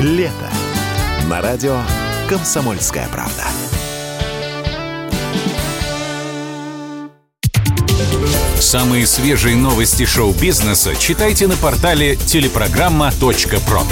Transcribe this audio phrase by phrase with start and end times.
[0.00, 0.50] Лето.
[1.28, 1.78] На радио
[2.28, 3.44] «Комсомольская правда».
[8.58, 13.82] Самые свежие новости шоу-бизнеса читайте на портале телепрограмма.про.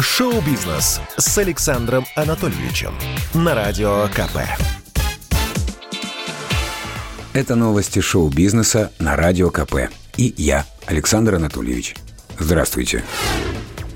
[0.00, 2.94] Шоу-бизнес с Александром Анатольевичем
[3.34, 4.38] на Радио КП.
[7.34, 9.88] Это новости шоу-бизнеса на Радио КП.
[10.18, 11.96] И я, Александр Анатольевич.
[12.38, 13.04] Здравствуйте.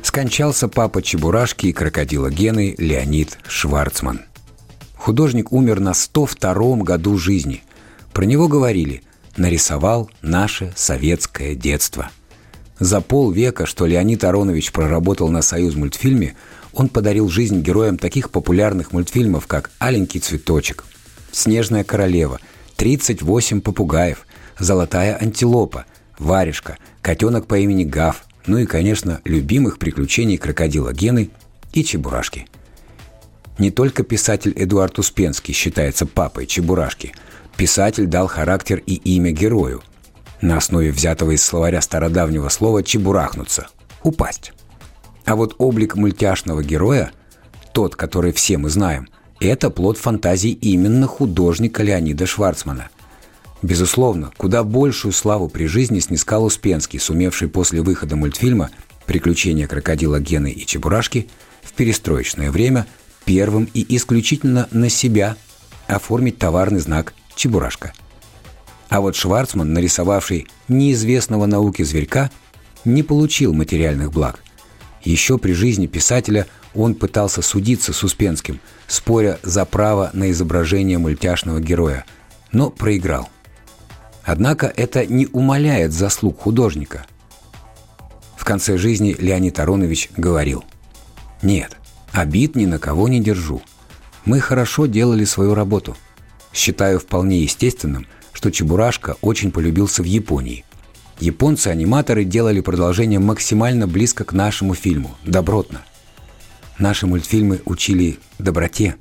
[0.03, 4.23] Скончался папа Чебурашки и крокодила Гены Леонид Шварцман.
[4.95, 7.63] Художник умер на 102-м году жизни.
[8.15, 9.03] Про него говорили
[9.37, 12.09] «нарисовал наше советское детство».
[12.79, 16.37] За полвека, что Леонид Аронович проработал на «Союз мультфильме»,
[16.73, 20.85] он подарил жизнь героям таких популярных мультфильмов, как «Аленький цветочек»,
[21.33, 22.41] «Снежная королева»,
[22.77, 24.27] «38 попугаев»,
[24.59, 25.87] «Золотая антилопа»,
[26.19, 31.31] «Варежка», «Котенок по имени Гав», ну и, конечно, любимых приключений крокодила Гены
[31.73, 32.47] и Чебурашки.
[33.59, 37.13] Не только писатель Эдуард Успенский считается папой Чебурашки.
[37.57, 39.83] Писатель дал характер и имя герою–
[40.41, 43.69] на основе взятого из словаря стародавнего слова «чебурахнуться»–
[44.03, 44.53] «упасть».
[45.25, 47.11] А вот облик мультяшного героя,
[47.73, 49.09] тот, который все мы знаем,
[49.41, 52.89] это плод фантазии именно художника Леонида Шварцмана.
[53.63, 58.71] Безусловно, куда большую славу при жизни снискал Успенский, сумевший после выхода мультфильма
[59.07, 61.29] «Приключения крокодила Гены и Чебурашки»
[61.63, 62.87] в перестроечное время
[63.25, 65.37] первым и исключительно на себя
[65.87, 67.93] оформить товарный знак «Чебурашка».
[68.89, 72.31] А вот Шварцман, нарисовавший неизвестного науки зверька,
[72.85, 74.43] не получил материальных благ.
[75.03, 81.61] Еще при жизни писателя он пытался судиться с Успенским, споря за право на изображение мультяшного
[81.61, 82.05] героя,
[82.53, 83.29] но проиграл.
[84.25, 87.07] Однако это не умаляет заслуг художника.
[88.37, 90.65] В конце жизни Леонид Аронович говорил
[91.43, 91.77] «Нет,
[92.13, 93.63] обид ни на кого не держу.
[94.25, 95.97] Мы хорошо делали свою работу.
[96.53, 100.65] Считаю вполне естественным, что Чебурашка очень полюбился в Японии.
[101.21, 105.83] Японцы-аниматоры делали продолжение максимально близко к нашему фильму, добротно.
[106.79, 108.97] Наши мультфильмы учили доброте.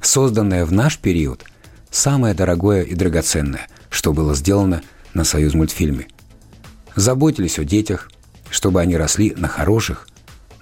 [0.00, 1.44] Созданное в наш период–
[1.90, 4.82] самое дорогое и драгоценное, что было сделано
[5.14, 6.08] на «Союз мультфильме».
[6.96, 8.10] Заботились о детях,
[8.50, 10.08] чтобы они росли на хороших,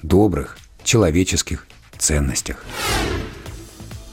[0.02, 2.62] добрых, человеческих ценностях.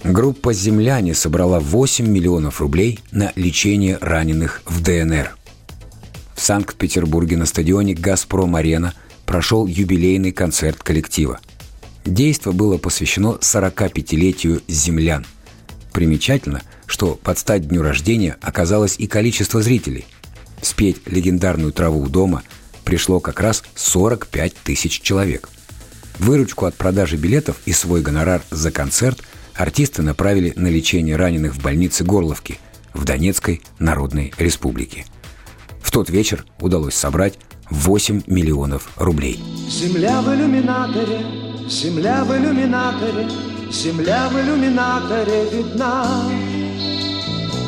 [0.04, 5.36] Группа «Земляне» собрала 8 миллионов рублей на лечение раненых в ДНР.
[6.36, 8.94] В Санкт-Петербурге на стадионе «Газпром-Арена»
[9.26, 11.40] прошел юбилейный концерт коллектива.
[12.06, 15.26] Действо было посвящено 45-летию «Землян».
[15.92, 20.06] Примечательно, что под стать дню рождения оказалось и количество зрителей.
[20.62, 22.44] Спеть легендарную траву у дома
[22.84, 25.50] пришло как раз 45 тысяч человек.
[26.20, 29.22] Выручку от продажи билетов и свой гонорар за концерт–
[29.56, 32.60] артисты направили на лечение раненых в больнице Горловки
[32.94, 35.06] в Донецкой Народной Республике.
[35.82, 37.38] В тот вечер удалось собрать
[37.70, 39.44] 8 миллионов рублей.
[39.70, 41.26] Земля в иллюминаторе,
[41.68, 43.28] земля в иллюминаторе,
[43.72, 46.06] земля в иллюминаторе видна.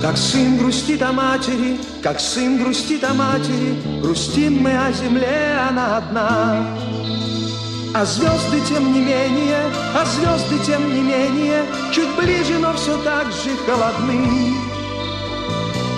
[0.01, 5.97] Как сын грустит о матери, как сын грустит о матери, грустим мы о земле, она
[5.97, 6.67] одна.
[7.95, 13.25] А звезды тем не менее, а звезды тем не менее Чуть ближе, но все так
[13.31, 14.53] же холодны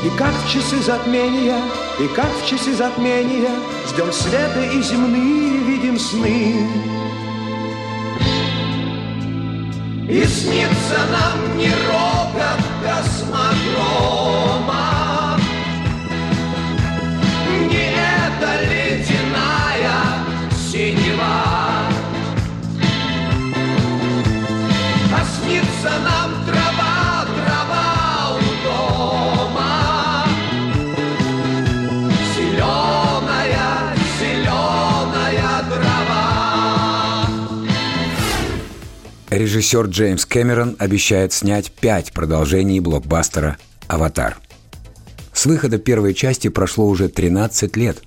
[0.05, 1.59] И как в часы затмения,
[1.99, 3.51] и как в часы затмения
[3.89, 6.67] Ждем света и земные видим сны.
[10.07, 14.19] И снится нам не рокот космодрома
[39.29, 44.37] Режиссер Джеймс Кэмерон обещает снять пять продолжений блокбастера «Аватар».
[45.33, 48.01] С выхода первой части прошло уже 13 лет.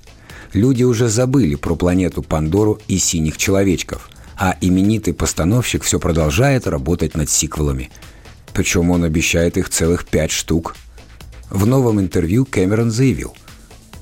[0.52, 4.10] Люди уже забыли про планету Пандору и синих человечков–
[4.42, 7.90] а именитый постановщик все продолжает работать над сиквелами.
[8.52, 10.74] Причем он обещает их целых пять штук.
[11.48, 13.36] В новом интервью Кэмерон заявил,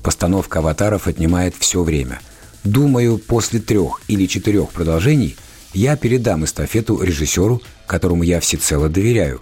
[0.01, 2.21] постановка «Аватаров» отнимает все время.
[2.63, 5.35] Думаю, после трех или четырех продолжений
[5.73, 9.41] я передам эстафету режиссеру, которому я всецело доверяю.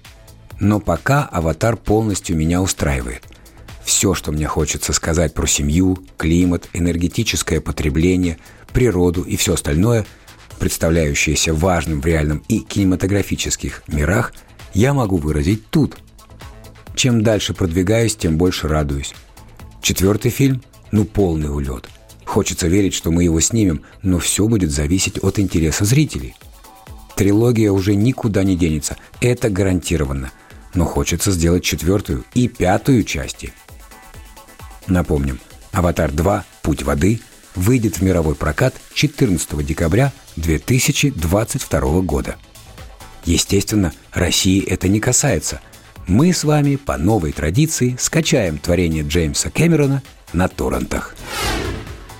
[0.59, 3.23] Но пока «Аватар» полностью меня устраивает.
[3.83, 8.37] все, что мне хочется сказать про семью, климат, энергетическое потребление,
[8.71, 10.05] природу и все остальное,
[10.59, 14.33] представляющееся важным в реальном и кинематографических мирах,
[14.75, 15.97] я могу выразить тут.
[16.95, 19.15] Чем дальше продвигаюсь, тем больше радуюсь.
[19.81, 20.61] Четвертый фильм–
[20.91, 21.89] ну полный улет.
[22.29, 26.35] Хочется верить, что мы его снимем, но все будет зависеть от интереса зрителей.
[27.15, 30.31] Трилогия уже никуда не денется, это гарантированно.
[30.73, 33.53] Но хочется сделать четвертую и пятую части–
[34.89, 35.39] Напомним,
[35.71, 36.45] «Аватар 2.
[36.63, 37.21] Путь воды»
[37.55, 42.35] выйдет в мировой прокат 14 декабря 2022 года.
[43.25, 45.61] Естественно, России это не касается.
[46.07, 50.01] Мы с вами по новой традиции скачаем творение Джеймса Кэмерона
[50.33, 51.15] на торрентах.